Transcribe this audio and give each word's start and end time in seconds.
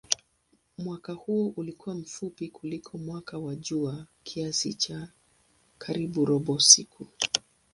Mwaka 0.77 1.13
huo 1.13 1.53
ulikuwa 1.55 1.95
mfupi 1.95 2.47
kuliko 2.47 2.97
mwaka 2.97 3.37
wa 3.37 3.55
jua 3.55 4.07
kiasi 4.23 4.73
cha 4.73 5.09
karibu 5.77 6.25
robo 6.25 6.59
siku. 6.59 7.07